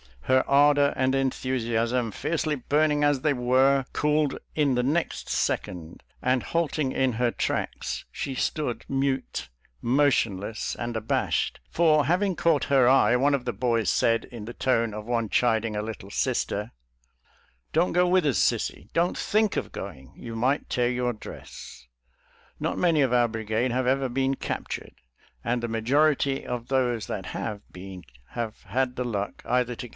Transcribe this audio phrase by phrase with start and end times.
[0.23, 6.03] Her ardor and enthusiasm, fiercely burning as they were, cooled in i the next second,
[6.23, 9.49] and halting in her trafcks, she stood mute,
[9.81, 14.53] motionless and abashed, for having caught her eye, one of the boys said in the
[14.53, 16.71] tone of one chiding a little sister,"
[17.73, 21.89] Don't go with us, Sissie— don't think of going; you might tear your dress." «♦
[22.57, 24.93] «»•Not many of our brigade have ever been cap tured,
[25.43, 29.89] and the majority of those that have been havp.had the luck either to.